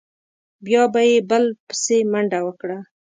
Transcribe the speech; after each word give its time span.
بیا 0.65 0.83
به 0.93 1.01
یې 1.09 1.17
بل 1.29 1.43
بسې 1.67 1.97
منډه 2.11 2.39
وکړه. 2.45 2.77